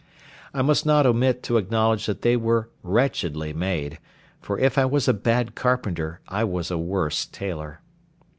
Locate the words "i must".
0.51-0.83